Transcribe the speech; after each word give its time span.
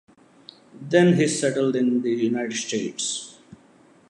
Then 0.81 1.13
he 1.13 1.27
settled 1.27 1.75
in 1.75 2.01
the 2.01 2.09
United 2.09 2.55
States. 2.57 3.37